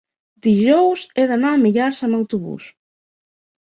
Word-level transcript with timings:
Dijous 0.47 1.03
he 1.23 1.27
d'anar 1.33 1.53
a 1.53 1.61
Millars 1.67 2.03
amb 2.11 2.23
autobús. 2.25 2.71